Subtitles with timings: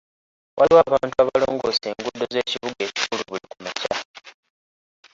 [0.57, 3.93] Waliwo abantu abalongoosa enguudo z'ekibuga ekikulu buli kumakya.